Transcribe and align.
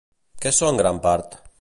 Què 0.45 0.53
són 0.61 0.81
gran 0.81 1.05
part? 1.05 1.41